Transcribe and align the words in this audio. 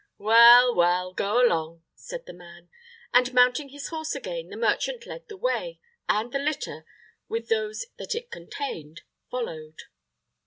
"Well, 0.17 0.73
well, 0.73 1.13
go 1.13 1.45
along," 1.45 1.83
said 1.93 2.25
the 2.25 2.33
man; 2.33 2.69
and, 3.13 3.31
mounting 3.35 3.69
his 3.69 3.89
horse 3.89 4.15
again, 4.15 4.49
the 4.49 4.57
merchant 4.57 5.05
led 5.05 5.27
the 5.27 5.37
way; 5.37 5.79
and 6.09 6.31
the 6.31 6.39
litter, 6.39 6.85
with 7.29 7.49
those 7.49 7.85
that 7.99 8.15
it 8.15 8.31
contained, 8.31 9.03
followed. 9.29 9.83